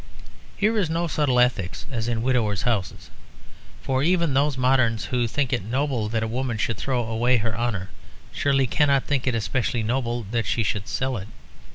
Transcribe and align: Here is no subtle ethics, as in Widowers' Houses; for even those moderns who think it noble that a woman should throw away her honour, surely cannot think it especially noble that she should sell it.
Here 0.57 0.75
is 0.79 0.89
no 0.89 1.05
subtle 1.05 1.39
ethics, 1.39 1.85
as 1.91 2.07
in 2.07 2.23
Widowers' 2.23 2.63
Houses; 2.63 3.11
for 3.83 4.01
even 4.01 4.33
those 4.33 4.57
moderns 4.57 5.05
who 5.05 5.27
think 5.27 5.53
it 5.53 5.63
noble 5.63 6.09
that 6.09 6.23
a 6.23 6.27
woman 6.27 6.57
should 6.57 6.77
throw 6.77 7.03
away 7.05 7.37
her 7.37 7.55
honour, 7.55 7.91
surely 8.31 8.65
cannot 8.65 9.03
think 9.05 9.27
it 9.27 9.35
especially 9.35 9.83
noble 9.83 10.23
that 10.31 10.47
she 10.47 10.63
should 10.63 10.87
sell 10.87 11.17
it. 11.17 11.27